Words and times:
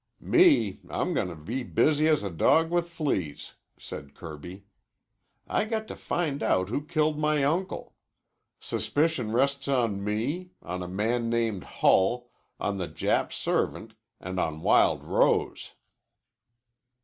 "Me, 0.23 0.79
I'm 0.89 1.13
gonna 1.13 1.35
be 1.35 1.61
busy 1.61 2.07
as 2.07 2.23
a 2.23 2.31
dog 2.31 2.71
with 2.71 2.89
fleas," 2.89 3.53
said 3.77 4.15
Kirby. 4.15 4.65
"I 5.45 5.65
got 5.65 5.87
to 5.89 5.95
find 5.95 6.41
out 6.41 6.69
who 6.69 6.83
killed 6.83 7.19
my 7.19 7.43
uncle. 7.43 7.93
Suspicion 8.59 9.31
rests 9.31 9.67
on 9.67 10.03
me, 10.03 10.53
on 10.63 10.81
a 10.81 10.87
man 10.87 11.29
named 11.29 11.63
Hull, 11.63 12.31
on 12.59 12.77
the 12.77 12.87
Jap 12.87 13.31
servant, 13.31 13.93
an' 14.19 14.39
on 14.39 14.63
Wild 14.63 15.03
Rose." 15.03 15.73